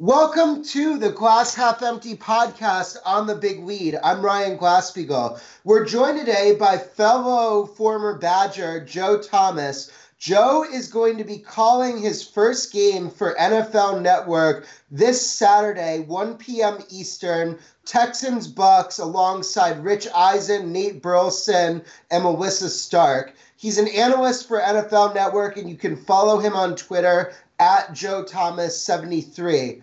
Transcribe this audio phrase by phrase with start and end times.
[0.00, 3.98] Welcome to the Glass Half Empty podcast on the Big Lead.
[4.04, 5.40] I'm Ryan Glasspiegel.
[5.64, 9.90] We're joined today by fellow former Badger Joe Thomas.
[10.16, 16.36] Joe is going to be calling his first game for NFL Network this Saturday, 1
[16.36, 16.78] p.m.
[16.90, 23.34] Eastern, Texans Bucks, alongside Rich Eisen, Nate Burleson, and Melissa Stark.
[23.56, 28.24] He's an analyst for NFL Network, and you can follow him on Twitter at Joe
[28.24, 29.82] Thomas 73.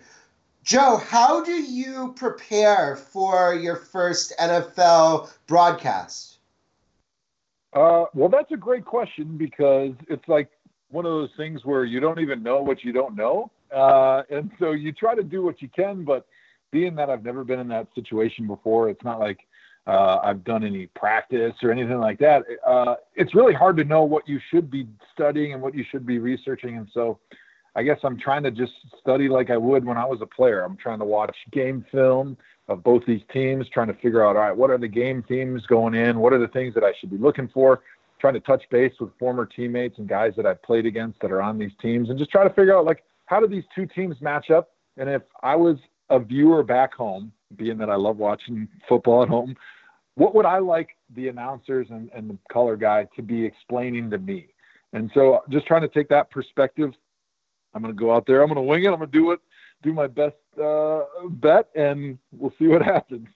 [0.62, 6.38] Joe, how do you prepare for your first NFL broadcast?
[7.72, 10.50] Uh, well, that's a great question because it's like
[10.88, 13.50] one of those things where you don't even know what you don't know.
[13.72, 16.26] Uh, and so you try to do what you can, but
[16.72, 19.40] being that I've never been in that situation before, it's not like
[19.86, 22.42] uh, I've done any practice or anything like that.
[22.66, 26.04] Uh, it's really hard to know what you should be studying and what you should
[26.04, 26.76] be researching.
[26.76, 27.18] And so
[27.76, 30.62] I guess I'm trying to just study like I would when I was a player.
[30.62, 34.42] I'm trying to watch game film of both these teams, trying to figure out, all
[34.42, 36.18] right, what are the game themes going in?
[36.18, 37.82] What are the things that I should be looking for?
[38.18, 41.42] Trying to touch base with former teammates and guys that I've played against that are
[41.42, 44.16] on these teams and just try to figure out, like, how do these two teams
[44.22, 44.70] match up?
[44.96, 45.76] And if I was
[46.08, 49.54] a viewer back home, being that I love watching football at home,
[50.14, 54.18] what would I like the announcers and, and the color guy to be explaining to
[54.18, 54.46] me?
[54.94, 56.92] And so just trying to take that perspective
[57.76, 58.40] I'm going to go out there.
[58.40, 58.88] I'm going to wing it.
[58.88, 59.40] I'm going to do it,
[59.82, 63.28] do my best uh, bet, and we'll see what happens.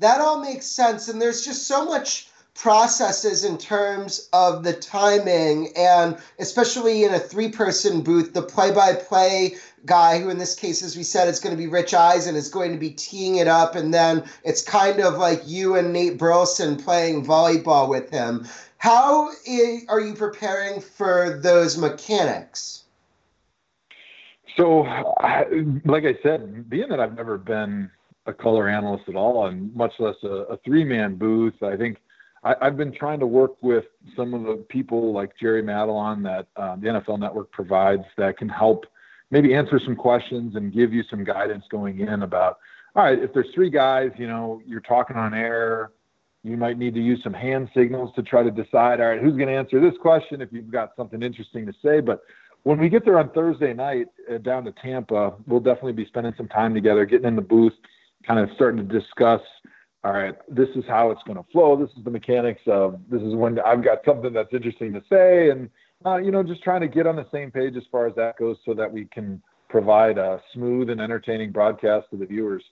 [0.00, 5.68] That all makes sense, and there's just so much processes in terms of the timing
[5.76, 9.54] and especially in a three person booth the play by play
[9.86, 12.48] guy who in this case as we said it's going to be rich eisen is
[12.48, 16.18] going to be teeing it up and then it's kind of like you and nate
[16.18, 18.44] burleson playing volleyball with him
[18.78, 19.30] how
[19.88, 22.82] are you preparing for those mechanics
[24.58, 25.44] so, I,
[25.84, 27.90] like I said, being that I've never been
[28.26, 31.98] a color analyst at all, and much less a, a three-man booth, I think
[32.44, 33.84] I, have been trying to work with
[34.16, 38.48] some of the people like Jerry Madelon that um, the NFL Network provides that can
[38.48, 38.84] help
[39.30, 42.58] maybe answer some questions and give you some guidance going in about,
[42.94, 45.90] all right, if there's three guys, you know, you're talking on air,
[46.44, 49.34] you might need to use some hand signals to try to decide, all right, who's
[49.34, 52.22] going to answer this question if you've got something interesting to say, but
[52.64, 56.34] when we get there on Thursday night uh, down to Tampa, we'll definitely be spending
[56.36, 57.72] some time together, getting in the booth,
[58.26, 59.40] kind of starting to discuss.
[60.04, 61.76] All right, this is how it's going to flow.
[61.76, 63.00] This is the mechanics of.
[63.10, 65.68] This is when I've got something that's interesting to say, and
[66.06, 68.36] uh, you know, just trying to get on the same page as far as that
[68.38, 72.64] goes, so that we can provide a smooth and entertaining broadcast to the viewers.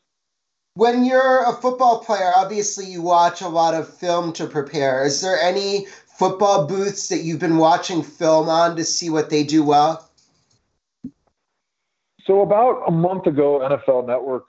[0.75, 5.07] When you're a football player, obviously you watch a lot of film to prepare.
[5.07, 5.87] Is there any
[6.19, 10.09] football booths that you've been watching film on to see what they do well?
[12.27, 14.47] So about a month ago, NFL Network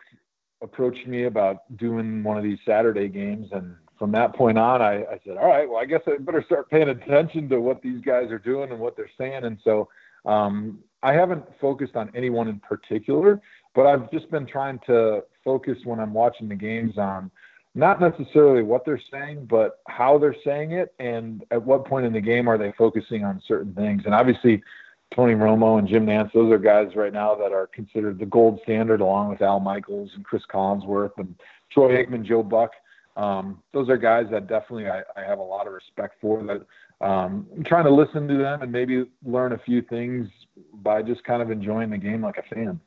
[0.62, 5.04] approached me about doing one of these Saturday games, and from that point on, I,
[5.04, 8.02] I said, "All right, well, I guess I better start paying attention to what these
[8.02, 9.90] guys are doing and what they're saying." And so,
[10.26, 13.40] um, I haven't focused on anyone in particular,
[13.76, 17.30] but I've just been trying to focus when I'm watching the games on
[17.78, 22.12] not necessarily what they're saying, but how they're saying it, and at what point in
[22.12, 24.02] the game are they focusing on certain things.
[24.06, 24.64] And obviously,
[25.16, 28.60] Tony Romo and Jim Nantz, those are guys right now that are considered the gold
[28.64, 31.36] standard, along with Al Michaels and Chris Collinsworth and
[31.72, 32.72] Troy Aikman, Joe Buck.
[33.16, 36.44] Um, those are guys that definitely I, I, have a lot of respect for.
[36.44, 40.28] That um, I'm trying to listen to them and maybe learn a few things
[40.82, 42.80] by just kind of enjoying the game like a fan.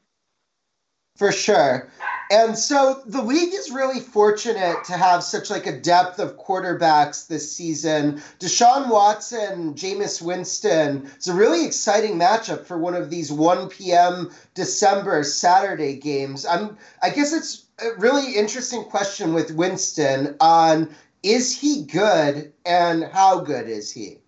[1.17, 1.91] For sure.
[2.31, 7.27] And so the league is really fortunate to have such like a depth of quarterbacks
[7.27, 8.23] this season.
[8.39, 11.11] Deshaun Watson, Jameis Winston.
[11.17, 14.31] It's a really exciting matchup for one of these 1 p.m.
[14.55, 16.47] December Saturday games.
[16.47, 20.95] I'm I guess it's a really interesting question with Winston on
[21.25, 24.21] is he good and how good is he?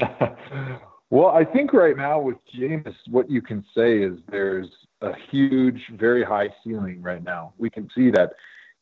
[1.10, 4.68] well, I think right now with Jameis, what you can say is there's
[5.02, 7.52] a huge, very high ceiling right now.
[7.58, 8.32] We can see that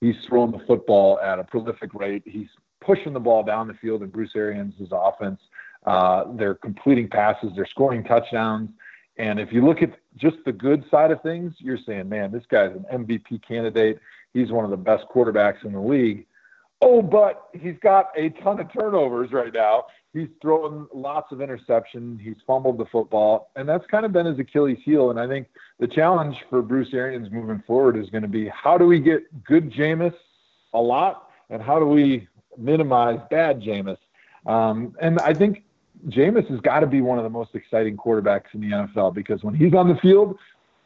[0.01, 2.23] he's throwing the football at a prolific rate.
[2.27, 2.49] He's
[2.85, 5.41] pushing the ball down the field in Bruce Arians' offense.
[5.87, 8.71] Uh, they're completing passes, they're scoring touchdowns.
[9.17, 12.45] And if you look at just the good side of things, you're saying, man, this
[12.51, 13.99] guy's an MVP candidate.
[14.33, 16.27] He's one of the best quarterbacks in the league.
[16.81, 22.19] Oh, but he's got a ton of turnovers right now he's thrown lots of interception.
[22.23, 25.11] He's fumbled the football, and that's kind of been his Achilles heel.
[25.11, 25.49] And I think
[25.79, 29.45] the challenge for Bruce Arians moving forward is going to be how do we get
[29.45, 30.15] good Jameis
[30.75, 33.99] a lot, and how do we minimize bad Jameis?
[34.47, 35.65] Um, and I think
[36.09, 39.43] Jameis has got to be one of the most exciting quarterbacks in the NFL because
[39.43, 40.39] when he's on the field,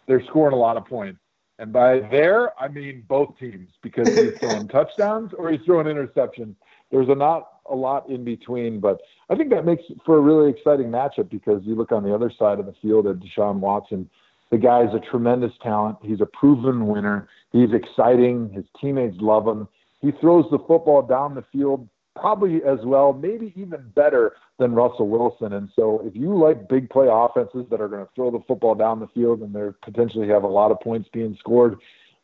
[0.07, 1.19] they're scoring a lot of points.
[1.63, 6.57] And by there, I mean both teams because he's throwing touchdowns or he's throwing interceptions.
[6.91, 9.01] There's a not a lot in between, but
[9.31, 12.33] I think that makes for a really exciting matchup because you look on the other
[12.37, 14.11] side of the field at Deshaun Watson.
[14.51, 15.99] The guy's a tremendous talent.
[16.03, 17.29] He's a proven winner.
[17.53, 18.51] He's exciting.
[18.51, 19.69] His teammates love him.
[20.01, 25.09] He throws the football down the field probably as well, maybe even better than Russell
[25.09, 25.53] Wilson.
[25.55, 28.75] And so if you like big play offenses that are going to throw the football
[28.75, 31.77] down the field and they potentially have a lot of points being scored,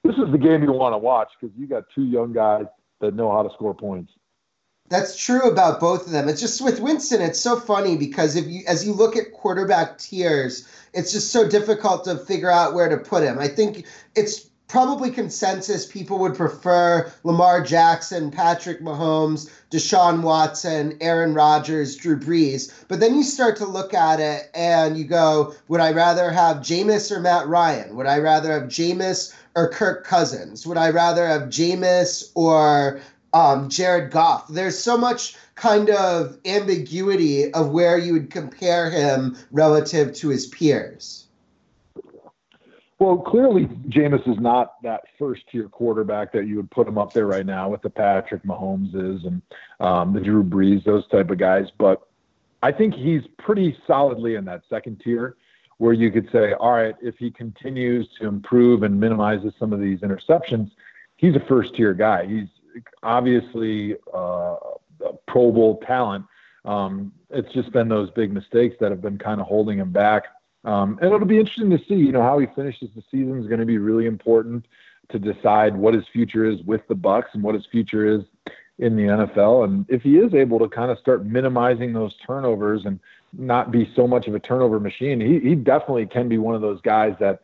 [0.05, 2.67] this is the game you want to watch because you got two young guys
[3.01, 4.13] that know how to score points.
[4.89, 6.29] That's true about both of them.
[6.29, 9.99] It's just with Winston, it's so funny because if you as you look at quarterback
[9.99, 13.39] tiers, it's just so difficult to figure out where to put him.
[13.39, 13.85] I think
[14.15, 22.19] it's probably consensus people would prefer Lamar Jackson, Patrick Mahomes, Deshaun Watson, Aaron Rodgers, Drew
[22.19, 22.73] Brees.
[22.87, 26.59] But then you start to look at it and you go, would I rather have
[26.59, 27.97] Jameis or Matt Ryan?
[27.97, 30.67] Would I rather have Jameis or Kirk Cousins?
[30.67, 33.01] Would I rather have Jameis or
[33.33, 34.49] um, Jared Goff?
[34.49, 40.47] There's so much kind of ambiguity of where you would compare him relative to his
[40.47, 41.25] peers.
[42.99, 47.13] Well, clearly, Jameis is not that first tier quarterback that you would put him up
[47.13, 49.41] there right now with the Patrick Mahomeses and
[49.79, 51.69] um, the Drew Brees, those type of guys.
[51.79, 52.03] But
[52.61, 55.37] I think he's pretty solidly in that second tier
[55.77, 59.81] where you could say, all right, if he continues to improve and minimizes some of
[59.81, 60.73] these interceptions,
[61.17, 62.27] he's a first tier guy.
[62.27, 62.49] He's
[63.05, 64.57] obviously uh,
[65.05, 66.25] a Pro Bowl talent.
[66.65, 70.25] Um, it's just been those big mistakes that have been kind of holding him back
[70.65, 73.47] um, and it'll be interesting to see, you know, how he finishes the season is
[73.47, 74.67] going to be really important
[75.11, 78.23] to decide what his future is with the Bucks and what his future is
[78.79, 79.65] in the NFL.
[79.65, 83.01] And if he is able to kind of start minimizing those turnovers and
[83.33, 86.61] not be so much of a turnover machine, he, he definitely can be one of
[86.61, 87.41] those guys that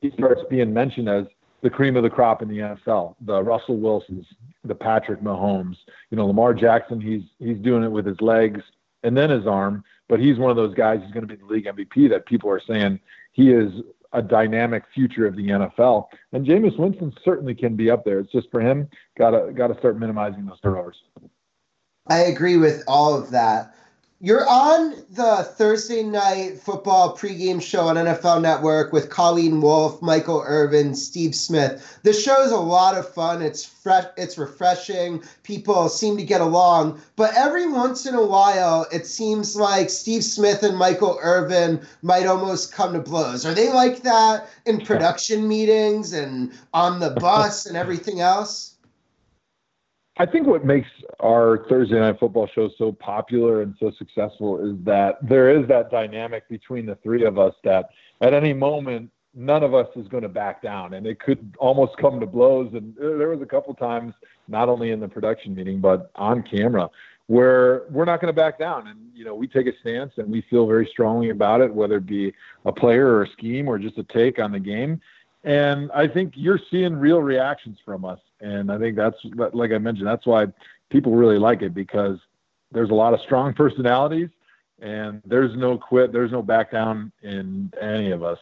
[0.00, 1.26] he starts being mentioned as
[1.62, 3.16] the cream of the crop in the NFL.
[3.22, 4.26] The Russell Wilsons,
[4.64, 5.76] the Patrick Mahomes,
[6.10, 8.62] you know, Lamar Jackson, he's he's doing it with his legs
[9.02, 9.84] and then his arm.
[10.08, 12.50] But he's one of those guys who's going to be the league MVP that people
[12.50, 13.00] are saying
[13.32, 13.72] he is
[14.12, 16.06] a dynamic future of the NFL.
[16.32, 18.20] And Jameis Winston certainly can be up there.
[18.20, 20.96] It's just for him, gotta gotta start minimizing those turnovers.
[22.06, 23.74] I agree with all of that.
[24.20, 30.42] You're on the Thursday night football pregame show on NFL Network with Colleen Wolfe, Michael
[30.44, 32.00] Irvin, Steve Smith.
[32.02, 33.42] The show is a lot of fun.
[33.42, 35.22] It's fresh, it's refreshing.
[35.44, 40.24] People seem to get along, but every once in a while, it seems like Steve
[40.24, 43.46] Smith and Michael Irvin might almost come to blows.
[43.46, 48.74] Are they like that in production meetings and on the bus and everything else?
[50.20, 50.88] I think what makes
[51.20, 55.92] our Thursday night football show so popular and so successful is that there is that
[55.92, 60.24] dynamic between the three of us that at any moment none of us is going
[60.24, 62.72] to back down and it could almost come to blows.
[62.74, 64.12] And there was a couple times
[64.48, 66.90] not only in the production meeting but on camera
[67.28, 68.88] where we're not going to back down.
[68.88, 71.98] And you know we take a stance and we feel very strongly about it whether
[71.98, 72.34] it be
[72.64, 75.00] a player or a scheme or just a take on the game
[75.44, 78.20] and I think you're seeing real reactions from us.
[78.40, 79.16] And I think that's,
[79.52, 80.46] like I mentioned, that's why
[80.90, 82.18] people really like it because
[82.72, 84.30] there's a lot of strong personalities
[84.80, 88.38] and there's no quit, there's no back down in any of us.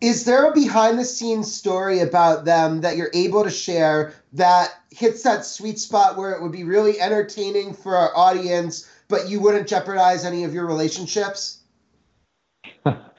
[0.00, 4.70] Is there a behind the scenes story about them that you're able to share that
[4.90, 9.40] hits that sweet spot where it would be really entertaining for our audience, but you
[9.40, 11.58] wouldn't jeopardize any of your relationships?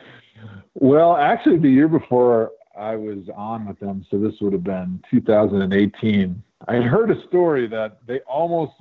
[0.82, 5.00] Well, actually, the year before I was on with them, so this would have been
[5.12, 6.44] 2018.
[6.68, 8.72] I had heard a story that they almost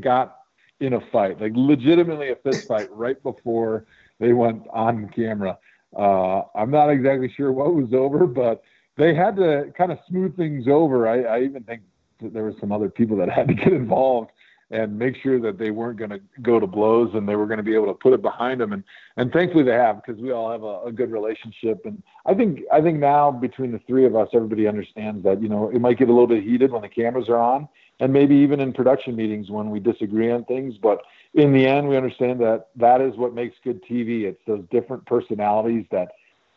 [0.00, 0.40] got
[0.80, 3.86] in a fight, like legitimately a fist fight, right before
[4.20, 5.56] they went on camera.
[5.98, 8.62] Uh, I'm not exactly sure what was over, but
[8.98, 11.08] they had to kind of smooth things over.
[11.08, 11.80] I, I even think
[12.20, 14.30] that there were some other people that had to get involved
[14.70, 17.58] and make sure that they weren't going to go to blows and they were going
[17.58, 18.72] to be able to put it behind them.
[18.72, 18.82] And
[19.16, 21.82] and thankfully they have because we all have a, a, good relationship.
[21.84, 25.48] And I think I think now between the three of us, everybody understands that you
[25.48, 27.68] know it might get a little bit heated when the cameras are on,
[28.00, 30.74] and maybe even in production meetings when we disagree on things.
[30.82, 31.00] But
[31.34, 34.22] in the end, we understand that that is what makes good TV.
[34.24, 36.08] It's those different personalities that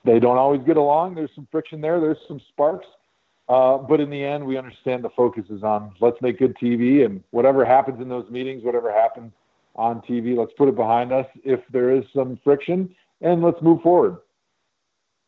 [0.03, 1.15] they don't always get along.
[1.15, 1.99] There's some friction there.
[1.99, 2.87] There's some sparks
[3.49, 7.03] uh, but in the end, we understand the focus is on let's make good TV,
[7.05, 9.31] and whatever happens in those meetings, whatever happens
[9.75, 13.81] on TV, let's put it behind us if there is some friction, and let's move
[13.81, 14.17] forward.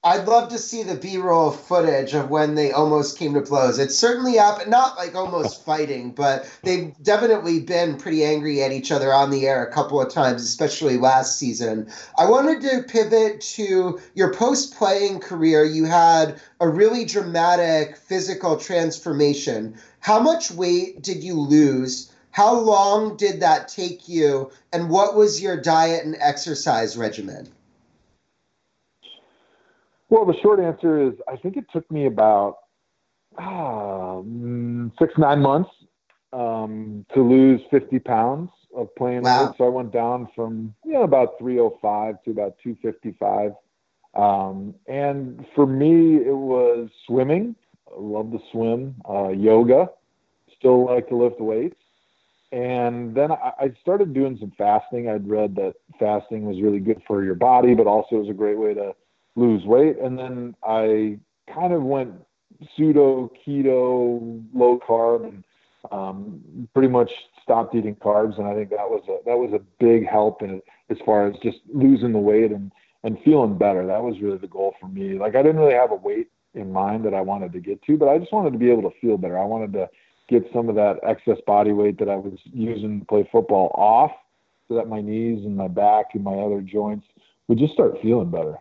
[0.04, 3.78] I'd love to see the B-roll footage of when they almost came to blows.
[3.78, 8.92] It's certainly up, not like almost fighting, but they've definitely been pretty angry at each
[8.92, 11.88] other on the air a couple of times, especially last season.
[12.18, 15.64] I wanted to pivot to your post-playing career.
[15.64, 19.78] You had a really dramatic physical transformation.
[20.00, 22.12] How much weight did you lose?
[22.32, 24.50] How long did that take you?
[24.74, 27.50] And what was your diet and exercise regimen?
[30.12, 32.58] Well, the short answer is I think it took me about
[33.38, 35.70] um, six, nine months
[36.34, 39.46] um, to lose 50 pounds of playing wow.
[39.46, 39.56] weight.
[39.58, 43.52] So I went down from you know, about 305 to about 255.
[44.14, 47.56] Um, and for me, it was swimming.
[47.88, 49.90] I love to swim, uh, yoga,
[50.58, 51.80] still like to lift weights.
[52.52, 55.08] And then I, I started doing some fasting.
[55.08, 58.34] I'd read that fasting was really good for your body, but also it was a
[58.34, 58.94] great way to
[59.36, 59.98] lose weight.
[60.00, 61.20] And then I
[61.54, 62.14] kind of went
[62.76, 65.44] pseudo keto, low carb, and
[65.92, 67.12] um, pretty much
[67.42, 68.38] stopped eating carbs.
[68.38, 71.36] And I think that was a that was a big help in as far as
[71.42, 72.72] just losing the weight and
[73.04, 73.86] and feeling better.
[73.86, 75.18] That was really the goal for me.
[75.18, 77.98] Like I didn't really have a weight in mind that I wanted to get to,
[77.98, 79.40] but I just wanted to be able to feel better.
[79.40, 79.90] I wanted to
[80.28, 84.12] get some of that excess body weight that I was using to play football off
[84.68, 87.06] so that my knees and my back and my other joints
[87.48, 88.58] would just start feeling better.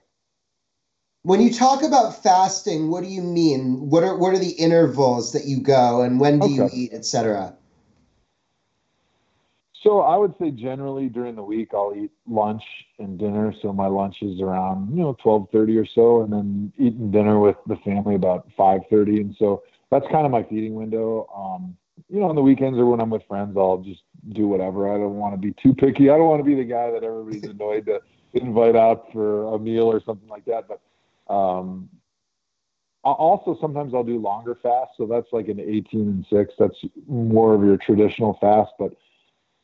[1.23, 3.91] When you talk about fasting, what do you mean?
[3.91, 6.55] What are what are the intervals that you go, and when do okay.
[6.55, 7.55] you eat, etc.?
[9.83, 12.63] So I would say generally during the week I'll eat lunch
[12.99, 13.55] and dinner.
[13.63, 17.39] So my lunch is around you know twelve thirty or so, and then eating dinner
[17.39, 19.21] with the family about five thirty.
[19.21, 21.29] And so that's kind of my feeding window.
[21.35, 21.77] Um,
[22.09, 24.93] you know, on the weekends or when I'm with friends, I'll just do whatever.
[24.93, 26.09] I don't want to be too picky.
[26.09, 28.01] I don't want to be the guy that everybody's annoyed to
[28.33, 30.67] invite out for a meal or something like that.
[30.67, 30.81] But
[31.31, 31.89] um,
[33.03, 34.95] also, sometimes I'll do longer fasts.
[34.99, 36.55] So that's like an 18 and 6.
[36.59, 36.77] That's
[37.09, 38.73] more of your traditional fast.
[38.79, 38.93] But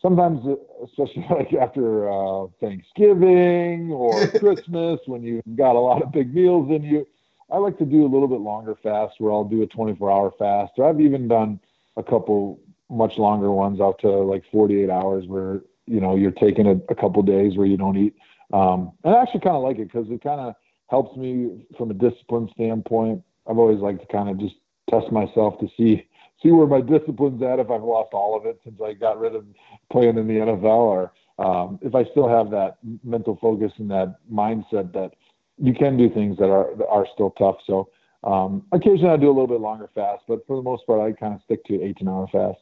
[0.00, 0.40] sometimes,
[0.82, 6.70] especially like after uh, Thanksgiving or Christmas, when you've got a lot of big meals
[6.70, 7.06] in you,
[7.50, 10.32] I like to do a little bit longer fast where I'll do a 24 hour
[10.38, 10.72] fast.
[10.78, 11.60] Or I've even done
[11.96, 12.58] a couple
[12.88, 16.94] much longer ones out to like 48 hours where, you know, you're taking a, a
[16.94, 18.14] couple days where you don't eat.
[18.52, 20.54] Um, and I actually kind of like it because it kind of
[20.88, 23.22] helps me from a discipline standpoint.
[23.48, 24.54] I've always liked to kind of just
[24.90, 26.06] test myself to see
[26.42, 29.34] see where my discipline's at if I've lost all of it since I got rid
[29.34, 29.44] of
[29.90, 34.16] playing in the NFL or um, if I still have that mental focus and that
[34.32, 35.12] mindset that
[35.58, 37.56] you can do things that are that are still tough.
[37.66, 37.88] So
[38.24, 41.18] um, occasionally I do a little bit longer fast, but for the most part I
[41.18, 42.58] kind of stick to an 18 hour fast.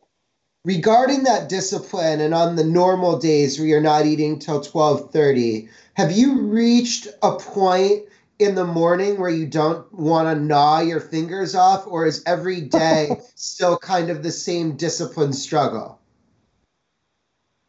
[0.64, 6.12] Regarding that discipline and on the normal days where you're not eating till 12:30, have
[6.12, 8.04] you reached a point
[8.38, 12.60] in the morning where you don't want to gnaw your fingers off, or is every
[12.60, 16.00] day still kind of the same discipline struggle?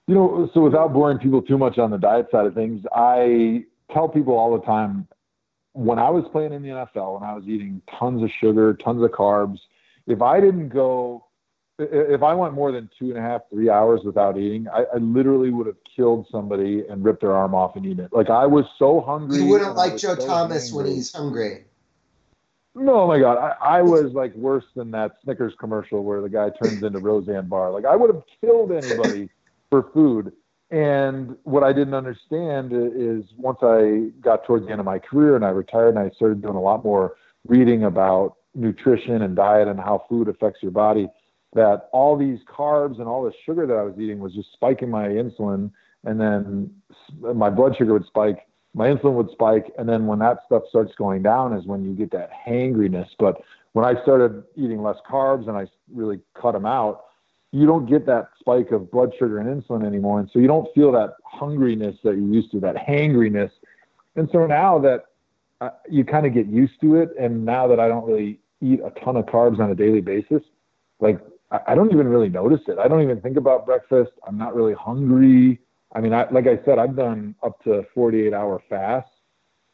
[0.07, 3.65] You know, so without boring people too much on the diet side of things, I
[3.91, 5.07] tell people all the time
[5.73, 9.03] when I was playing in the NFL, when I was eating tons of sugar, tons
[9.03, 9.57] of carbs,
[10.07, 11.25] if I didn't go
[11.77, 14.97] if I went more than two and a half, three hours without eating, I, I,
[14.97, 18.13] literally would have killed somebody and ripped their arm off and eaten it.
[18.13, 19.39] Like I was so hungry.
[19.39, 20.83] You wouldn't like Joe so Thomas angry.
[20.83, 21.65] when he's hungry.
[22.75, 26.29] No, oh my God, I, I, was like worse than that Snickers commercial where the
[26.29, 27.71] guy turns into Roseanne Barr.
[27.71, 29.29] Like I would have killed anybody
[29.69, 30.33] for food.
[30.71, 35.35] And what I didn't understand is once I got towards the end of my career
[35.35, 37.15] and I retired and I started doing a lot more
[37.47, 41.07] reading about nutrition and diet and how food affects your body
[41.55, 44.89] that all these carbs and all the sugar that I was eating was just spiking
[44.89, 45.71] my insulin,
[46.03, 46.69] and then
[47.19, 50.93] my blood sugar would spike, my insulin would spike, and then when that stuff starts
[50.97, 53.07] going down is when you get that hangriness.
[53.17, 57.05] But when I started eating less carbs and I really cut them out,
[57.51, 60.67] you don't get that spike of blood sugar and insulin anymore, and so you don't
[60.75, 63.51] feel that hungriness that you used to, that hangriness.
[64.17, 65.05] And so now that
[65.61, 68.81] uh, you kind of get used to it, and now that I don't really eat
[68.83, 70.41] a ton of carbs on a daily basis,
[70.99, 71.21] like
[71.67, 72.77] I don't even really notice it.
[72.77, 74.11] I don't even think about breakfast.
[74.27, 75.59] I'm not really hungry.
[75.93, 79.11] I mean, I, like I said, I've done up to 48 hour fasts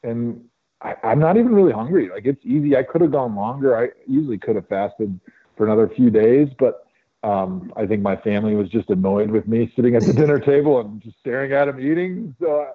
[0.03, 0.43] and
[0.81, 2.09] I, I'm not even really hungry.
[2.09, 2.75] Like it's easy.
[2.75, 3.77] I could have gone longer.
[3.77, 5.19] I usually could have fasted
[5.55, 6.85] for another few days, but
[7.23, 10.79] um, I think my family was just annoyed with me sitting at the dinner table
[10.79, 12.35] and just staring at them eating.
[12.39, 12.67] So,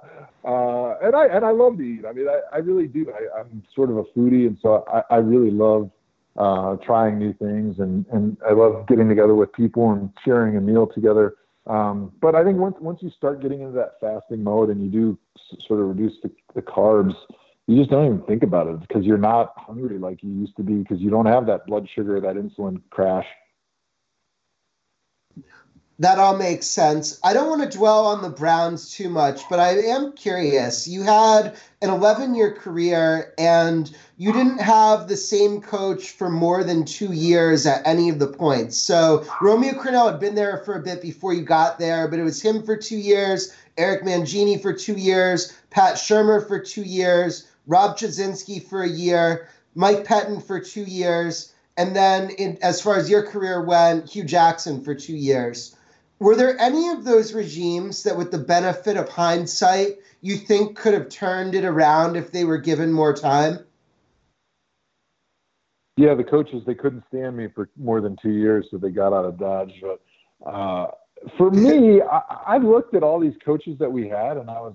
[0.44, 2.04] uh, and I and I love to eat.
[2.06, 3.12] I mean, I, I really do.
[3.12, 5.90] I, I'm sort of a foodie, and so I, I really love
[6.38, 10.60] uh, trying new things, and and I love getting together with people and sharing a
[10.60, 11.34] meal together.
[11.66, 14.88] Um, but I think once once you start getting into that fasting mode and you
[14.88, 17.14] do s- sort of reduce the, the carbs,
[17.66, 20.62] you just don't even think about it because you're not hungry like you used to
[20.62, 23.26] be because you don't have that blood sugar, that insulin crash.
[25.98, 27.18] That all makes sense.
[27.24, 30.86] I don't want to dwell on the Browns too much, but I am curious.
[30.86, 36.62] You had an 11 year career and you didn't have the same coach for more
[36.64, 38.76] than two years at any of the points.
[38.76, 42.24] So Romeo Crennel had been there for a bit before you got there, but it
[42.24, 47.46] was him for two years, Eric Mangini for two years, Pat Shurmur for two years,
[47.66, 52.96] Rob Chudzinski for a year, Mike Pettine for two years, and then in, as far
[52.96, 55.75] as your career went, Hue Jackson for two years.
[56.18, 60.94] Were there any of those regimes that, with the benefit of hindsight, you think could
[60.94, 63.58] have turned it around if they were given more time?
[65.98, 69.12] Yeah, the coaches they couldn't stand me for more than two years, so they got
[69.12, 69.82] out of Dodge.
[69.82, 70.90] But uh,
[71.36, 74.74] for me, I, I looked at all these coaches that we had, and I was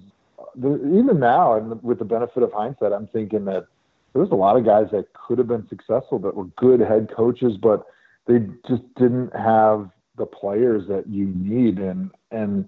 [0.57, 3.67] even now, and with the benefit of hindsight, I'm thinking that
[4.13, 7.09] there was a lot of guys that could have been successful that were good head
[7.15, 7.85] coaches, but
[8.27, 11.79] they just didn't have the players that you need.
[11.79, 12.67] And and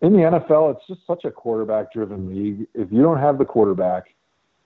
[0.00, 2.66] in the NFL, it's just such a quarterback-driven league.
[2.74, 4.14] If you don't have the quarterback,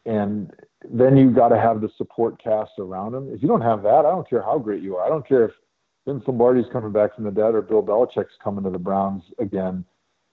[0.06, 0.50] and
[0.88, 3.32] then you got to have the support cast around him.
[3.32, 5.04] If you don't have that, I don't care how great you are.
[5.04, 5.50] I don't care if
[6.06, 9.84] Vince Lombardi's coming back from the dead or Bill Belichick's coming to the Browns again.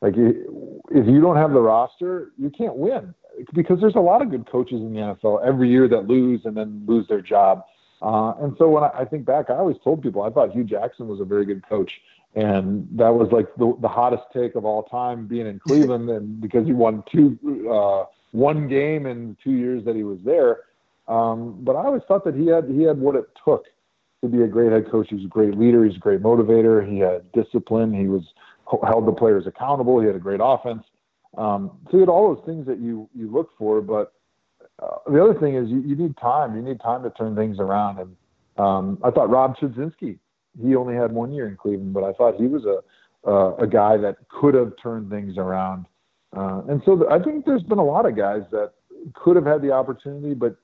[0.02, 3.14] Like if you don't have the roster, you can't win
[3.54, 6.56] because there's a lot of good coaches in the NFL every year that lose and
[6.56, 7.64] then lose their job.
[8.04, 10.66] Uh, and so when I, I think back, I always told people I thought Hue
[10.66, 11.90] Jackson was a very good coach,
[12.36, 16.42] and that was like the, the hottest take of all time being in Cleveland, and
[16.42, 17.40] because he won two
[17.72, 20.62] uh, one game in two years that he was there.
[21.08, 23.66] Um, but I always thought that he had he had what it took
[24.22, 25.08] to be a great head coach.
[25.10, 25.86] He was a great leader.
[25.86, 26.86] He's a great motivator.
[26.86, 27.94] He had discipline.
[27.94, 28.24] He was
[28.86, 30.02] held the players accountable.
[30.02, 30.84] He had a great offense.
[31.38, 33.80] Um, so he had all those things that you you look for.
[33.82, 34.12] But
[34.82, 36.56] uh, the other thing is you, you need time.
[36.56, 38.00] You need time to turn things around.
[38.00, 38.16] And
[38.58, 40.18] um, I thought Rob Chudzinski,
[40.62, 42.80] he only had one year in Cleveland, but I thought he was a
[43.26, 45.86] uh, a guy that could have turned things around.
[46.36, 48.74] Uh, and so th- I think there's been a lot of guys that
[49.14, 50.58] could have had the opportunity, but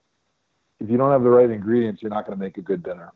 [0.80, 3.14] if you don't have the right ingredients, you're not going to make a good dinner.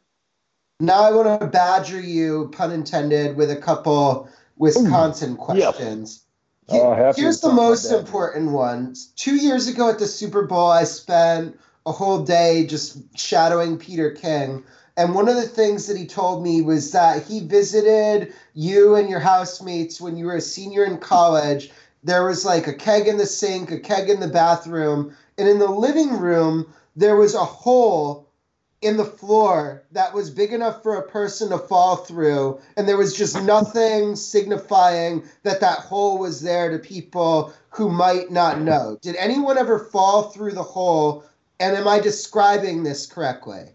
[0.79, 6.22] Now I want to badger you, pun intended, with a couple Wisconsin questions.
[6.69, 8.95] Uh, Here's the most important one.
[9.15, 14.11] Two years ago at the Super Bowl, I spent a whole day just shadowing Peter
[14.11, 14.63] King.
[14.95, 19.09] And one of the things that he told me was that he visited you and
[19.09, 21.71] your housemates when you were a senior in college.
[22.03, 25.59] There was like a keg in the sink, a keg in the bathroom, and in
[25.59, 28.27] the living room, there was a hole
[28.83, 32.97] in the floor that was big enough for a person to fall through and there
[32.97, 38.97] was just nothing signifying that that hole was there to people who might not know.
[39.01, 41.23] Did anyone ever fall through the hole?
[41.59, 43.65] And am i describing this correctly?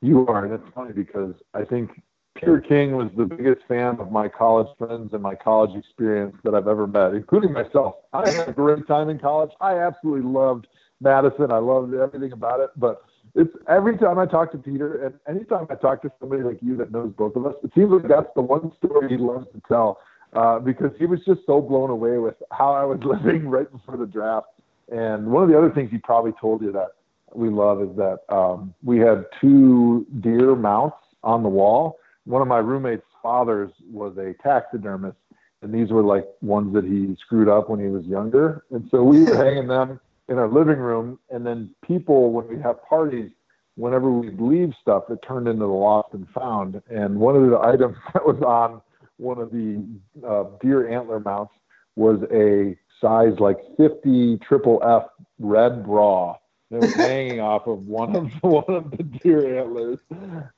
[0.00, 0.44] You are.
[0.44, 1.90] And it's funny because i think
[2.34, 6.54] peter king was the biggest fan of my college friends and my college experience that
[6.54, 7.94] i've ever met including myself.
[8.12, 9.50] I had a great time in college.
[9.60, 10.66] I absolutely loved
[11.00, 11.50] madison.
[11.50, 12.70] I loved everything about it.
[12.76, 13.02] But
[13.34, 16.76] it's every time I talk to Peter, and anytime I talk to somebody like you
[16.76, 19.60] that knows both of us, it seems like that's the one story he loves to
[19.66, 19.98] tell
[20.34, 23.96] uh, because he was just so blown away with how I was living right before
[23.96, 24.46] the draft.
[24.92, 26.92] And one of the other things he probably told you that
[27.34, 31.98] we love is that um, we had two deer mounts on the wall.
[32.26, 35.16] One of my roommate's fathers was a taxidermist,
[35.62, 38.64] and these were like ones that he screwed up when he was younger.
[38.70, 42.60] And so we were hanging them in our living room, and then people when we
[42.62, 43.30] have parties,
[43.76, 46.80] whenever we leave stuff, it turned into the lost and found.
[46.90, 48.80] And one of the items that was on
[49.16, 49.84] one of the
[50.26, 51.52] uh, deer antler mounts
[51.96, 55.04] was a size like 50 triple F
[55.38, 56.36] red bra
[56.70, 59.98] that was hanging off of one of one of the deer antlers,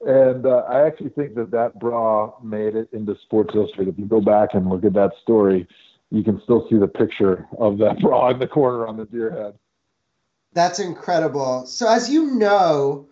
[0.07, 3.95] and uh, I actually think that that bra made it into Sports Illustrated.
[3.95, 5.67] If you go back and look at that story,
[6.11, 9.31] you can still see the picture of that bra in the corner on the deer
[9.31, 9.55] head.
[10.53, 11.67] That's incredible.
[11.67, 13.09] So, as you know,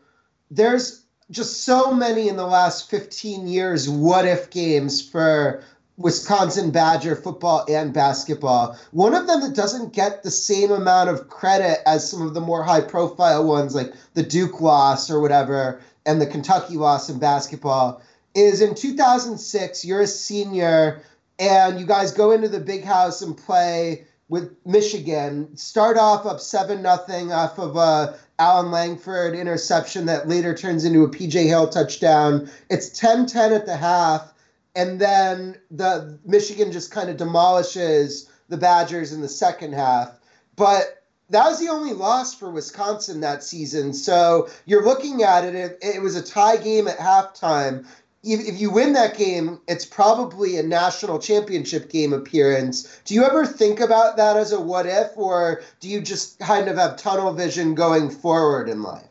[0.51, 5.63] there's just so many in the last 15 years what if games for
[5.97, 8.77] Wisconsin Badger football and basketball.
[8.91, 12.41] One of them that doesn't get the same amount of credit as some of the
[12.41, 17.19] more high profile ones, like the Duke loss or whatever, and the Kentucky loss in
[17.19, 18.03] basketball,
[18.35, 19.85] is in 2006.
[19.85, 21.01] You're a senior
[21.39, 25.57] and you guys go into the big house and play with Michigan.
[25.57, 31.05] Start off up seven nothing off of a Allen Langford interception that later turns into
[31.05, 32.51] a PJ Hill touchdown.
[32.69, 34.33] It's 10-10 at the half,
[34.75, 40.19] and then the Michigan just kind of demolishes the Badgers in the second half.
[40.57, 43.93] But that was the only loss for Wisconsin that season.
[43.95, 47.87] So you're looking at it, it, it was a tie game at halftime.
[48.25, 53.01] If, if you win that game, it's probably a national championship game appearance.
[53.05, 56.69] Do you ever think about that as a what if, or do you just kind
[56.69, 59.09] of have tunnel vision going forward in life?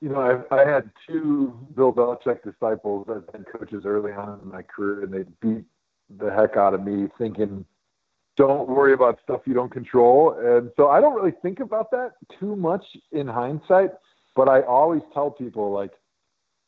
[0.00, 4.50] You know, I, I had two Bill Belichick disciples as head coaches early on in
[4.50, 5.64] my career, and they beat
[6.18, 7.64] the heck out of me thinking
[8.36, 10.36] don't worry about stuff you don't control.
[10.38, 13.92] And so I don't really think about that too much in hindsight,
[14.34, 15.92] but I always tell people like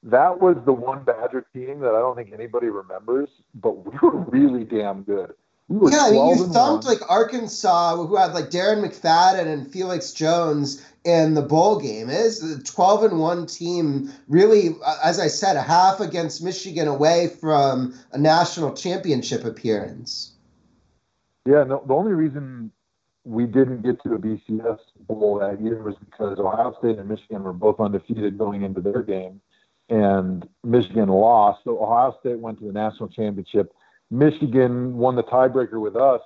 [0.07, 4.19] that was the one Badger team that I don't think anybody remembers, but we were
[4.19, 5.35] really damn good.
[5.69, 10.12] We yeah, I mean, you thumped like Arkansas, who had like Darren McFadden and Felix
[10.12, 12.09] Jones in the bowl game.
[12.09, 16.40] It is a 12 and 1 team, really, uh, as I said, a half against
[16.40, 20.35] Michigan away from a national championship appearance.
[21.47, 22.71] Yeah, no, the only reason
[23.25, 27.42] we didn't get to a BCS bowl that year was because Ohio State and Michigan
[27.42, 29.40] were both undefeated going into their game,
[29.88, 31.64] and Michigan lost.
[31.64, 33.72] So Ohio State went to the national championship.
[34.11, 36.20] Michigan won the tiebreaker with us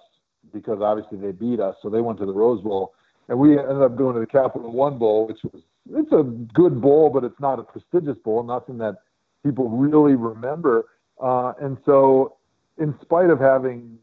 [0.52, 2.94] because obviously they beat us, so they went to the Rose Bowl,
[3.28, 5.62] and we ended up going to the Capital One Bowl, which was
[5.94, 8.96] it's a good bowl, but it's not a prestigious bowl, nothing that
[9.44, 10.86] people really remember.
[11.20, 12.36] Uh, and so,
[12.78, 13.98] in spite of having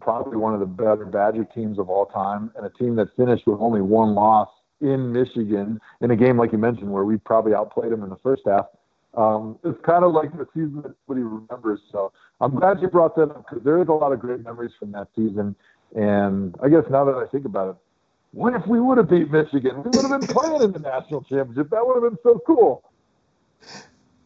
[0.00, 3.46] probably one of the better Badger teams of all time, and a team that finished
[3.46, 4.48] with only one loss
[4.80, 8.18] in Michigan in a game, like you mentioned, where we probably outplayed them in the
[8.22, 8.66] first half.
[9.14, 11.80] Um, it's kind of like the season that nobody remembers.
[11.90, 14.72] So I'm glad you brought that up because there is a lot of great memories
[14.78, 15.54] from that season.
[15.94, 17.76] And I guess now that I think about it,
[18.32, 19.82] what if we would have beat Michigan?
[19.82, 21.68] We would have been playing in the national championship.
[21.70, 22.82] That would have been so cool.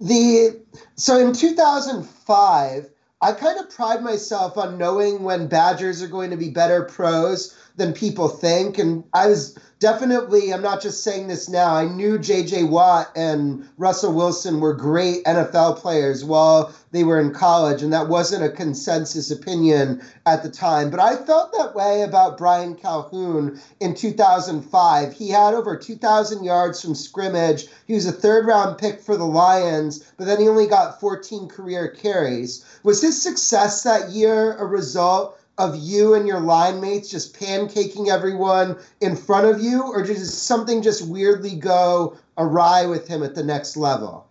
[0.01, 0.61] The
[0.95, 2.91] so in 2005
[3.23, 7.57] I kind of pride myself on knowing when Badgers are going to be better pros
[7.77, 8.79] than people think.
[8.79, 13.69] And I was definitely, I'm not just saying this now, I knew JJ Watt and
[13.77, 18.49] Russell Wilson were great NFL players while they were in college, and that wasn't a
[18.49, 20.91] consensus opinion at the time.
[20.91, 25.13] But I felt that way about Brian Calhoun in 2005.
[25.13, 27.67] He had over 2,000 yards from scrimmage.
[27.87, 31.49] He was a third round pick for the Lions, but then he only got 14
[31.49, 32.65] career carries.
[32.83, 38.09] Was his success that year a result of you and your line mates just pancaking
[38.09, 43.35] everyone in front of you, or did something just weirdly go awry with him at
[43.35, 44.29] the next level?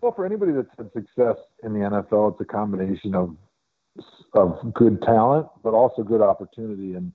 [0.00, 3.36] Well, for anybody that's had success in the NFL, it's a combination of
[4.32, 6.94] of good talent, but also good opportunity.
[6.94, 7.12] And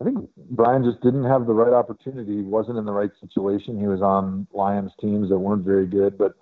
[0.00, 2.36] I think Brian just didn't have the right opportunity.
[2.36, 3.78] He wasn't in the right situation.
[3.78, 6.34] He was on Lions teams that weren't very good, but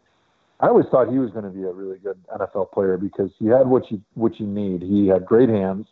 [0.60, 3.46] I always thought he was going to be a really good NFL player because he
[3.46, 4.82] had what you what you need.
[4.82, 5.86] He had great hands.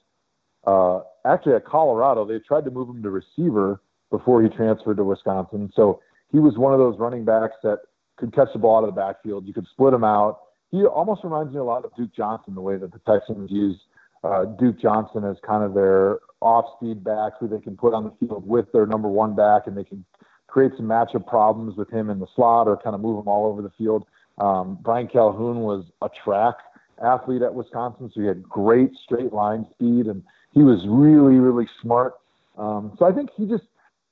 [0.66, 5.04] Uh, actually, at Colorado, they tried to move him to receiver before he transferred to
[5.04, 5.72] Wisconsin.
[5.74, 6.00] So
[6.30, 7.78] he was one of those running backs that
[8.16, 9.46] could catch the ball out of the backfield.
[9.46, 10.40] You could split him out.
[10.70, 13.76] He almost reminds me a lot of Duke Johnson, the way that the Texans use
[14.22, 18.26] uh, Duke Johnson as kind of their off-speed back who they can put on the
[18.26, 20.04] field with their number one back, and they can
[20.46, 23.46] create some matchup problems with him in the slot or kind of move him all
[23.46, 24.04] over the field.
[24.38, 26.54] Um, Brian Calhoun was a track
[27.02, 30.22] athlete at Wisconsin, so he had great straight line speed, and
[30.52, 32.14] he was really, really smart.
[32.56, 33.64] Um, so I think he just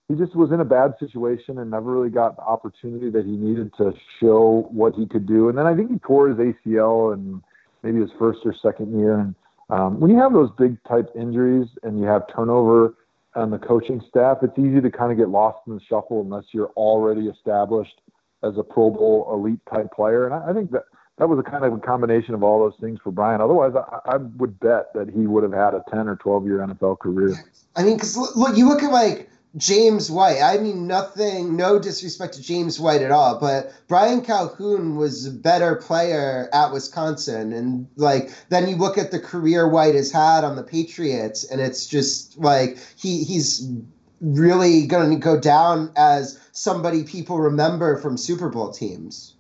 [0.09, 3.33] he just was in a bad situation and never really got the opportunity that he
[3.33, 5.49] needed to show what he could do.
[5.49, 7.43] And then I think he tore his ACL and
[7.83, 9.19] maybe his first or second year.
[9.19, 9.35] And
[9.69, 12.95] um, when you have those big type injuries and you have turnover
[13.35, 16.45] on the coaching staff, it's easy to kind of get lost in the shuffle unless
[16.53, 18.01] you're already established
[18.43, 20.27] as a Pro Bowl elite type player.
[20.27, 20.85] And I, I think that
[21.19, 23.41] that was a kind of a combination of all those things for Brian.
[23.41, 26.59] Otherwise, I, I would bet that he would have had a 10 or 12 year
[26.59, 27.35] NFL career.
[27.75, 30.43] I mean, because look, you look at like James White.
[30.43, 35.31] I mean, nothing, no disrespect to James White at all, but Brian Calhoun was a
[35.31, 37.55] better player at Wisconsin.
[37.55, 41.61] And like, then you look at the career White has had on the Patriots, and
[41.61, 43.67] it's just like he he's
[44.21, 49.35] really going to go down as somebody people remember from Super Bowl teams.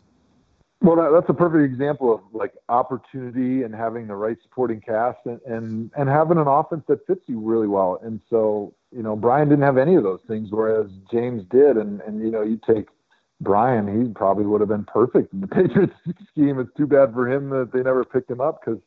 [0.82, 5.18] Well, that, that's a perfect example of like opportunity and having the right supporting cast
[5.24, 7.98] and, and and having an offense that fits you really well.
[8.02, 11.78] And so, you know, Brian didn't have any of those things, whereas James did.
[11.78, 12.88] And and you know, you take
[13.40, 15.94] Brian, he probably would have been perfect in the Patriots
[16.30, 16.58] scheme.
[16.58, 18.80] It's too bad for him that they never picked him up because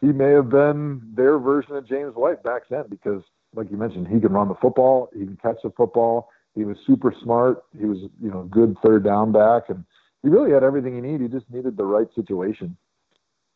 [0.00, 2.84] he may have been their version of James White back then.
[2.88, 3.22] Because,
[3.54, 6.78] like you mentioned, he can run the football, he can catch the football he was
[6.86, 7.64] super smart.
[7.78, 9.84] He was, you know, good third down back, and
[10.22, 11.20] he really had everything he needed.
[11.20, 12.76] He just needed the right situation.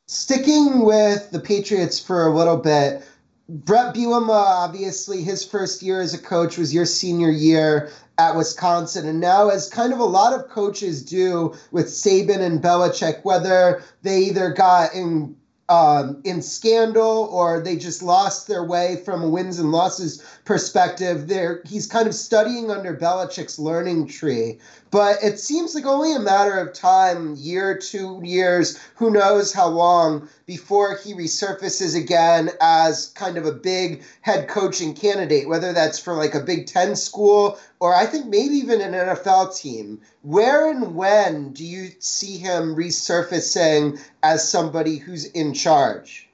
[0.06, 3.02] Sticking with the Patriots for a little bit,
[3.48, 9.08] Bret Bielema, obviously, his first year as a coach was your senior year at Wisconsin.
[9.08, 13.82] And now, as kind of a lot of coaches do with Saban and Belichick, whether
[14.02, 15.34] they either got in
[15.70, 21.28] um, in scandal or they just lost their way from a wins and losses perspective.
[21.28, 24.58] There, he's kind of studying under Belichick's learning tree.
[24.90, 29.68] But it seems like only a matter of time, year, two years, who knows how
[29.68, 36.00] long, before he resurfaces again as kind of a big head coaching candidate, whether that's
[36.00, 40.00] for like a Big Ten school or I think maybe even an NFL team.
[40.22, 46.28] Where and when do you see him resurfacing as somebody who's in charge?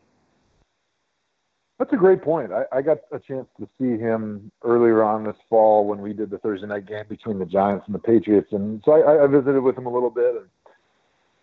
[1.78, 2.52] That's a great point.
[2.52, 6.30] I, I, got a chance to see him earlier on this fall when we did
[6.30, 9.60] the Thursday night game between the Giants and the Patriots, and so I, I visited
[9.60, 10.36] with him a little bit.
[10.36, 10.46] And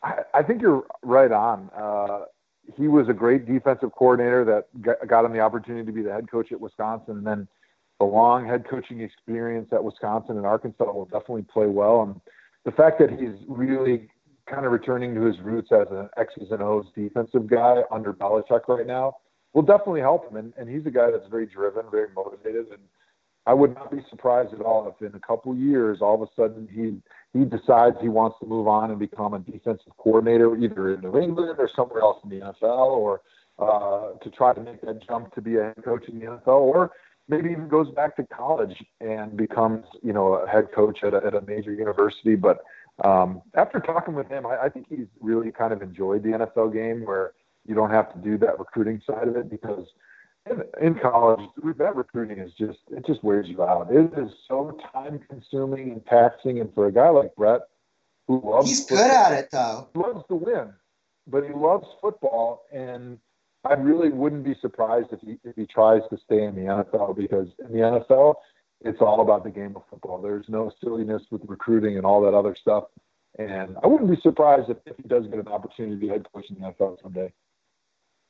[0.01, 1.69] I, I think you're right on.
[1.77, 2.25] Uh,
[2.75, 6.31] he was a great defensive coordinator that got him the opportunity to be the head
[6.31, 7.47] coach at Wisconsin, and then
[8.03, 12.03] the long head coaching experience at Wisconsin and Arkansas will definitely play well.
[12.03, 12.19] And
[12.65, 14.09] the fact that he's really
[14.45, 18.67] kind of returning to his roots as an X's and O's defensive guy under Belichick
[18.67, 19.15] right now
[19.53, 20.35] will definitely help him.
[20.35, 22.81] And, and he's a guy that's very driven, very motivated, and
[23.45, 26.31] I would not be surprised at all if in a couple years, all of a
[26.35, 27.01] sudden he
[27.37, 31.19] he decides he wants to move on and become a defensive coordinator, either in New
[31.19, 33.21] England or somewhere else in the NFL, or
[33.59, 36.47] uh, to try to make that jump to be a head coach in the NFL,
[36.47, 36.91] or
[37.27, 41.17] maybe even goes back to college and becomes you know a head coach at a,
[41.25, 42.35] at a major university.
[42.35, 42.63] But
[43.03, 46.73] um, after talking with him, I, I think he's really kind of enjoyed the NFL
[46.73, 47.33] game where
[47.65, 49.87] you don't have to do that recruiting side of it because
[50.49, 51.39] in, in college
[51.77, 53.91] that recruiting is just it just wears you out.
[53.91, 57.61] It is so time consuming and taxing, and for a guy like Bret
[58.27, 59.87] who loves he's football, good at it though.
[59.95, 60.73] loves to win,
[61.27, 63.17] but he loves football, and
[63.65, 67.15] I really wouldn't be surprised if he if he tries to stay in the NFL
[67.15, 68.35] because in the NFL
[68.81, 70.21] it's all about the game of football.
[70.21, 72.85] There's no silliness with recruiting and all that other stuff.
[73.39, 76.25] And I wouldn't be surprised if, if he does get an opportunity to be head
[76.33, 77.31] coach in the NFL someday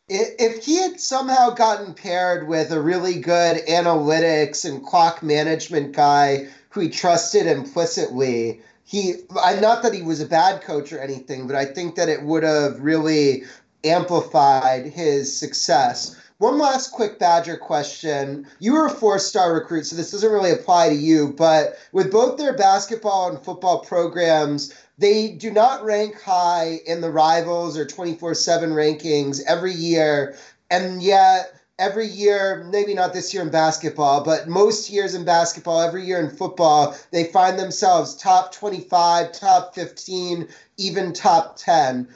[0.09, 6.47] if he had somehow gotten paired with a really good analytics and clock management guy
[6.69, 11.47] who he trusted implicitly, he I not that he was a bad coach or anything,
[11.47, 13.43] but I think that it would have really
[13.83, 16.15] amplified his success.
[16.39, 18.47] One last quick Badger question.
[18.59, 22.11] You were a four star recruit, so this doesn't really apply to you, but with
[22.11, 27.85] both their basketball and football programs, they do not rank high in the rivals or
[27.85, 30.35] 24 7 rankings every year.
[30.69, 35.81] And yet, every year, maybe not this year in basketball, but most years in basketball,
[35.81, 42.07] every year in football, they find themselves top 25, top 15, even top 10.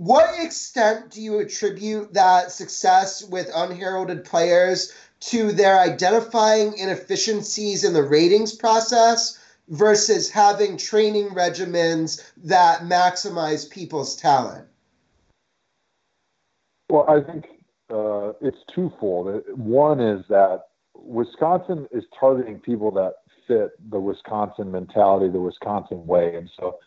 [0.00, 4.94] What extent do you attribute that success with unheralded players
[5.28, 14.16] to their identifying inefficiencies in the ratings process versus having training regimens that maximize people's
[14.16, 14.66] talent?
[16.88, 17.44] Well, I think
[17.90, 19.42] uh, it's twofold.
[19.54, 20.62] One is that
[20.94, 26.36] Wisconsin is targeting people that fit the Wisconsin mentality, the Wisconsin way.
[26.36, 26.78] And so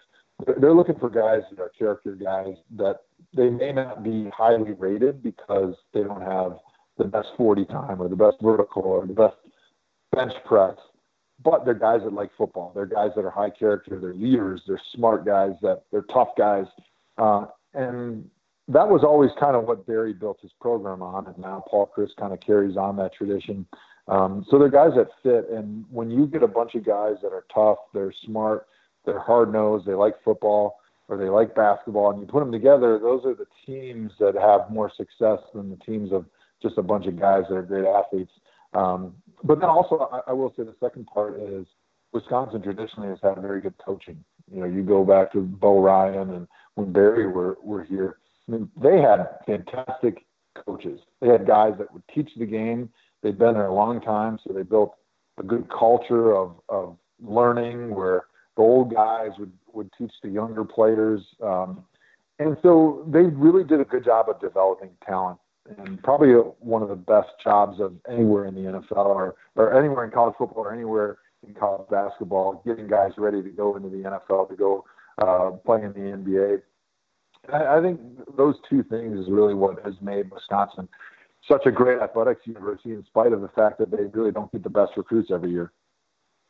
[0.60, 3.02] they're looking for guys that are character guys that
[3.36, 6.58] they may not be highly rated because they don't have
[6.98, 9.36] the best 40 time or the best vertical or the best
[10.12, 10.76] bench press
[11.44, 12.72] but they're guys that like football.
[12.74, 14.00] They're guys that are high character.
[14.00, 14.62] They're leaders.
[14.68, 15.52] They're smart guys.
[15.62, 16.66] That they're tough guys.
[17.18, 18.30] Uh, and
[18.68, 22.16] that was always kind of what Barry built his program on, and now Paul Chryst
[22.18, 23.66] kind of carries on that tradition.
[24.08, 25.50] Um, so they're guys that fit.
[25.50, 28.68] And when you get a bunch of guys that are tough, they're smart,
[29.06, 32.98] they're hard nosed, they like football or they like basketball, and you put them together,
[32.98, 36.26] those are the teams that have more success than the teams of
[36.62, 38.32] just a bunch of guys that are great athletes.
[38.74, 39.14] Um,
[39.44, 41.68] but then also, I, I, will say the second part is
[42.14, 44.24] Wisconsin traditionally has had very good coaching.
[44.52, 48.52] You know, you go back to Bo Ryan and when Barry were, were here, I
[48.52, 50.26] mean, they had fantastic
[50.66, 51.00] coaches.
[51.22, 52.90] They had guys that would teach the game.
[53.22, 54.96] They'd been there a long time, so they built
[55.38, 60.64] a good culture of, of learning where the old guys would, would teach the younger
[60.64, 61.22] players.
[61.42, 61.84] Um,
[62.40, 65.40] and so they really did a good job of developing talent
[65.78, 70.04] and probably one of the best jobs of anywhere in the NFL or, or anywhere
[70.04, 73.98] in college football or anywhere in college basketball, getting guys ready to go into the
[73.98, 74.84] NFL to go
[75.20, 76.62] uh, play in the NBA.
[77.52, 78.00] I, I think
[78.36, 80.90] those two things is really what has made Wisconsin
[81.48, 84.64] such a great athletics university, in spite of the fact that they really don't get
[84.64, 85.72] the best recruits every year.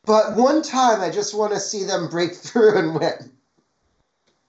[0.06, 3.32] But one time, I just want to see them break through and win.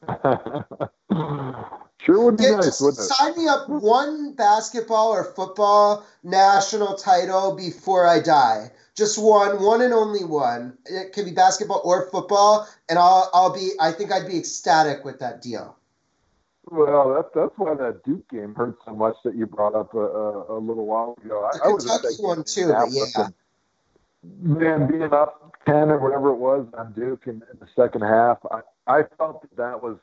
[2.06, 3.04] Sure would be Get, nice, wouldn't it?
[3.04, 8.70] Sign me up one basketball or football national title before I die.
[8.96, 10.78] Just one, one and only one.
[10.86, 13.72] It could be basketball or football, and I'll I'll be.
[13.80, 15.78] I think I'd be ecstatic with that deal.
[16.66, 20.00] Well, that's that's why that Duke game hurt so much that you brought up a,
[20.00, 21.50] a, a little while ago.
[21.54, 23.30] The I, Kentucky I one too, but yeah.
[24.42, 28.38] Man, being up ten or whatever it was on Duke in, in the second half,
[28.52, 29.98] I I felt that that was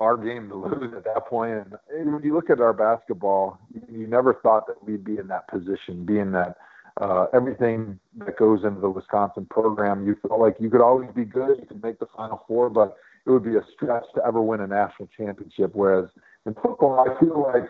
[0.00, 1.66] our game to lose at that point.
[1.92, 5.26] And when you look at our basketball, you, you never thought that we'd be in
[5.28, 6.56] that position, being that
[7.00, 11.24] uh, everything that goes into the Wisconsin program, you felt like you could always be
[11.24, 14.40] good, you could make the Final Four, but it would be a stretch to ever
[14.40, 15.72] win a national championship.
[15.74, 16.08] Whereas
[16.46, 17.68] in football, I feel like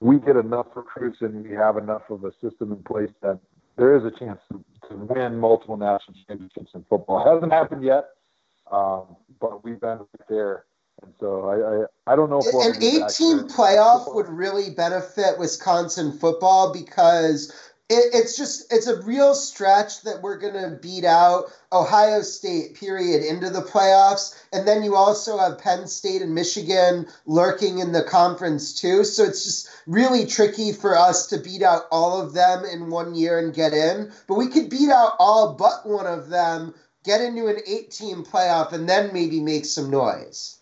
[0.00, 3.38] we get enough recruits and we have enough of a system in place that
[3.76, 7.26] there is a chance to, to win multiple national championships in football.
[7.26, 8.06] It hasn't happened yet,
[8.70, 10.64] um, but we've been right there
[11.02, 15.38] and so I, I, I don't know if we'll an 18 playoff would really benefit
[15.38, 17.52] Wisconsin football because
[17.90, 23.22] it, it's just it's a real stretch that we're gonna beat out Ohio State period
[23.22, 28.02] into the playoffs, and then you also have Penn State and Michigan lurking in the
[28.02, 29.04] conference too.
[29.04, 33.14] So it's just really tricky for us to beat out all of them in one
[33.14, 34.10] year and get in.
[34.26, 38.72] But we could beat out all but one of them, get into an 18 playoff,
[38.72, 40.58] and then maybe make some noise.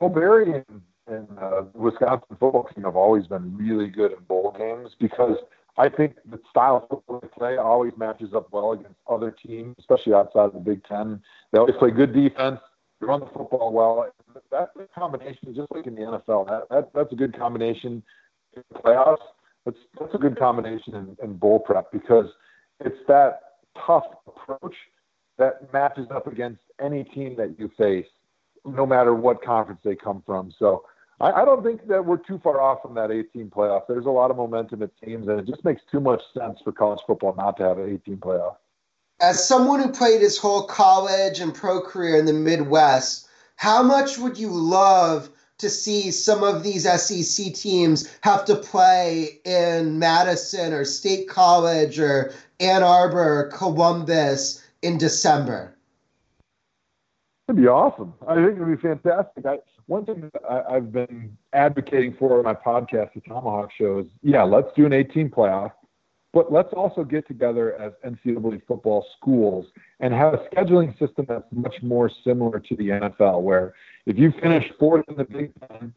[0.00, 4.54] Well, Barry and, and uh, Wisconsin football team have always been really good in bowl
[4.58, 5.36] games because
[5.78, 9.76] I think the style of football they play always matches up well against other teams,
[9.78, 11.20] especially outside of the Big Ten.
[11.52, 12.60] They always play good defense,
[13.00, 14.08] they run the football well.
[14.50, 16.48] That's a combination, just like in the NFL.
[16.48, 18.02] That, that that's a good combination
[18.54, 19.18] in the playoffs.
[19.64, 22.26] That's that's a good combination in, in bowl prep because
[22.80, 23.40] it's that
[23.86, 24.74] tough approach
[25.38, 28.06] that matches up against any team that you face
[28.64, 30.52] no matter what conference they come from.
[30.58, 30.84] So
[31.20, 33.82] I, I don't think that we're too far off from that 18 playoff.
[33.88, 36.72] There's a lot of momentum at teams, and it just makes too much sense for
[36.72, 38.56] college football not to have an 18 playoff.
[39.20, 44.18] As someone who played his whole college and pro career in the Midwest, how much
[44.18, 50.74] would you love to see some of these SEC teams have to play in Madison
[50.74, 55.74] or State College or Ann Arbor or Columbus in December?
[57.48, 58.12] It'd be awesome.
[58.28, 59.46] I think it'd be fantastic.
[59.46, 64.06] I, one thing I, have been advocating for in my podcast, the ThomaHawk Show, is
[64.22, 65.72] yeah, let's do an 18 playoff,
[66.32, 69.66] but let's also get together as NCAA football schools
[70.00, 73.74] and have a scheduling system that's much more similar to the NFL, where
[74.06, 75.94] if you finish fourth in the Big Ten,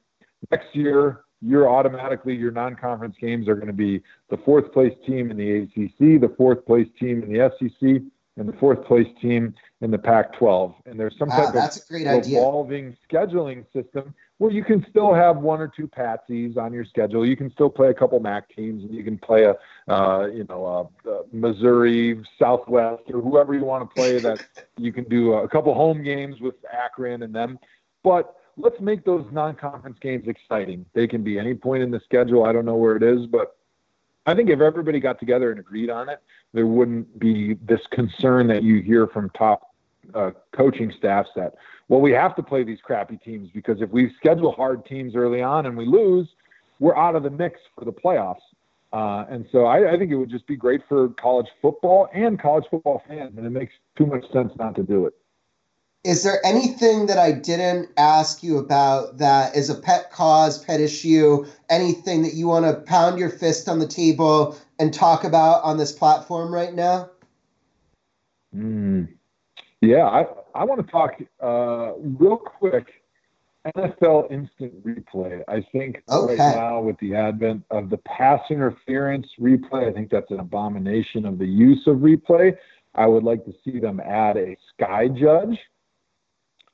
[0.52, 5.32] next year you're automatically your non-conference games are going to be the fourth place team
[5.32, 8.02] in the ACC, the fourth place team in the SEC,
[8.38, 10.74] and the fourth place team in the Pac-12.
[10.86, 15.14] And there's some type that's of a great evolving scheduling system where you can still
[15.14, 17.26] have one or two patsies on your schedule.
[17.26, 19.56] You can still play a couple MAC teams, and you can play a,
[19.94, 24.20] uh, you know, a, a Missouri Southwest or whoever you want to play.
[24.20, 24.42] That
[24.78, 27.60] you can do a couple home games with Akron and them,
[28.04, 30.86] but let's make those non-conference games exciting.
[30.94, 32.46] They can be any point in the schedule.
[32.46, 33.58] I don't know where it is, but
[34.30, 36.22] I think if everybody got together and agreed on it,
[36.54, 39.74] there wouldn't be this concern that you hear from top
[40.14, 41.56] uh, coaching staffs that,
[41.88, 45.42] well, we have to play these crappy teams because if we schedule hard teams early
[45.42, 46.28] on and we lose,
[46.80, 48.38] we're out of the mix for the playoffs.
[48.94, 52.40] Uh, and so I, I think it would just be great for college football and
[52.40, 55.14] college football fans, and it makes too much sense not to do it.
[56.06, 60.80] Is there anything that I didn't ask you about that is a pet cause, pet
[60.80, 65.62] issue, anything that you want to pound your fist on the table and talk about
[65.64, 67.10] on this platform right now?
[68.56, 69.10] Mm.
[69.82, 72.88] Yeah, I, I want to talk uh, real quick
[73.76, 75.44] NFL instant replay.
[75.50, 76.38] I think okay.
[76.38, 81.26] right now, with the advent of the pass interference replay, I think that's an abomination
[81.26, 82.56] of the use of replay.
[82.96, 85.60] I would like to see them add a sky judge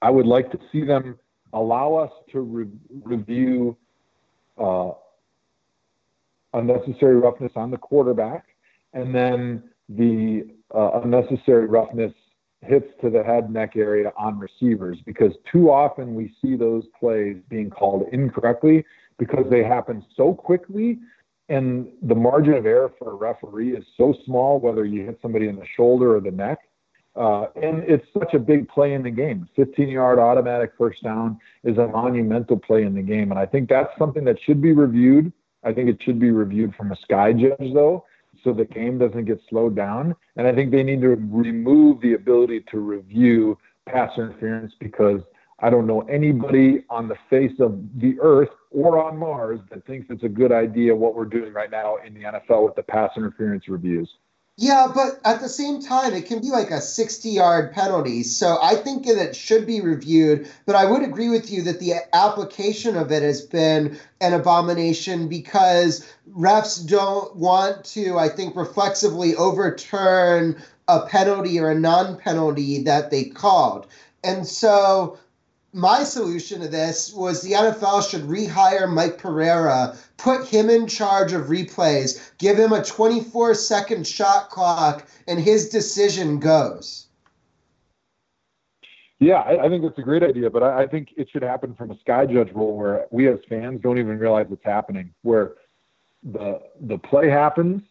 [0.06, 1.18] I would like to see them
[1.52, 2.70] allow us to re-
[3.04, 3.76] review
[4.56, 4.92] uh,
[6.54, 8.46] unnecessary roughness on the quarterback,
[8.94, 10.44] and then the
[10.76, 12.14] uh, unnecessary roughness
[12.62, 17.38] hits to the head neck area on receivers because too often we see those plays
[17.50, 18.86] being called incorrectly
[19.18, 21.00] because they happen so quickly
[21.50, 25.48] and the margin of error for a referee is so small whether you hit somebody
[25.48, 26.58] in the shoulder or the neck
[27.16, 29.48] uh, and it's such a big play in the game.
[29.56, 33.32] 15 yard automatic first down is a monumental play in the game.
[33.32, 35.32] And I think that's something that should be reviewed.
[35.64, 38.06] I think it should be reviewed from a sky judge, though,
[38.44, 40.14] so the game doesn't get slowed down.
[40.36, 43.58] And I think they need to remove the ability to review
[43.88, 45.22] pass interference because
[45.60, 50.08] I don't know anybody on the face of the earth or on Mars that thinks
[50.10, 53.12] it's a good idea what we're doing right now in the NFL with the pass
[53.16, 54.10] interference reviews.
[54.58, 58.24] Yeah, but at the same time, it can be like a 60 yard penalty.
[58.24, 60.50] So I think that it should be reviewed.
[60.66, 65.28] But I would agree with you that the application of it has been an abomination
[65.28, 72.84] because refs don't want to, I think, reflexively overturn a penalty or a non penalty
[72.84, 73.88] that they called.
[74.24, 75.20] And so
[75.76, 81.34] my solution to this was the NFL should rehire Mike Pereira, put him in charge
[81.34, 87.08] of replays, give him a 24 second shot clock, and his decision goes.
[89.20, 91.76] Yeah, I, I think that's a great idea, but I, I, think it should happen
[91.76, 95.56] from a sky judge rule where we as fans don't even realize it's happening, where
[96.24, 97.82] the the play happens,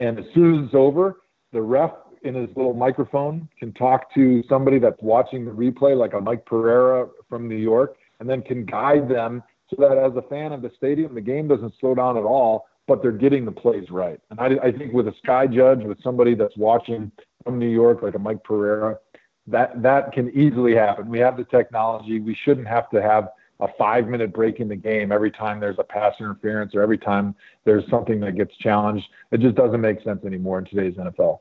[0.00, 1.16] and as soon as it's over,
[1.52, 1.92] the ref
[2.22, 6.44] in his little microphone can talk to somebody that's watching the replay, like a Mike
[6.46, 10.62] Pereira from New York, and then can guide them so that as a fan of
[10.62, 14.20] the stadium, the game doesn't slow down at all, but they're getting the plays right.
[14.30, 17.12] And I, I think with a sky judge, with somebody that's watching
[17.44, 18.98] from New York, like a Mike Pereira,
[19.46, 21.08] that that can easily happen.
[21.08, 22.20] We have the technology.
[22.20, 23.28] We shouldn't have to have
[23.60, 26.98] a five minute break in the game every time there's a pass interference or every
[26.98, 29.06] time there's something that gets challenged.
[29.32, 31.38] It just doesn't make sense anymore in today's NFL.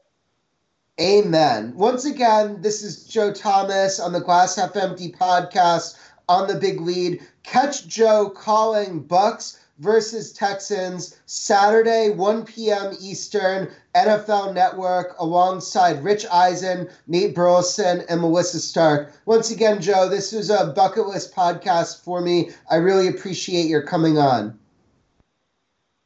[0.99, 1.73] Amen.
[1.75, 5.95] Once again, this is Joe Thomas on the Glass Half Empty podcast
[6.27, 7.21] on the Big Lead.
[7.43, 12.95] Catch Joe calling Bucks versus Texans Saturday, 1 p.m.
[12.99, 19.13] Eastern, NFL Network, alongside Rich Eisen, Nate Burleson, and Melissa Stark.
[19.27, 22.49] Once again, Joe, this was a bucket list podcast for me.
[22.71, 24.57] I really appreciate your coming on.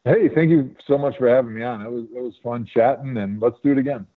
[0.04, 1.82] Hey, thank you so much for having me on.
[1.82, 4.08] It was it was fun chatting, and let's do it again.